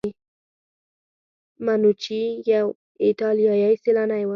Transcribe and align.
منوچي 1.65 2.21
یو 2.53 2.65
ایټالیایی 3.03 3.75
سیلانی 3.83 4.23
و. 4.25 4.29